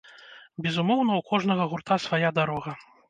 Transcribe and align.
Безумоўна, 0.65 1.17
у 1.21 1.23
кожнага 1.33 1.67
гурта 1.75 1.99
свая 2.07 2.33
дарога. 2.39 2.79